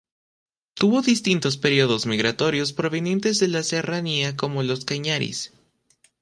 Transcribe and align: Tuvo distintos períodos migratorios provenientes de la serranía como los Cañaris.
Tuvo 0.73 1.03
distintos 1.03 1.57
períodos 1.57 2.07
migratorios 2.07 2.73
provenientes 2.73 3.37
de 3.37 3.49
la 3.49 3.61
serranía 3.61 4.35
como 4.35 4.63
los 4.63 4.83
Cañaris. 4.83 5.53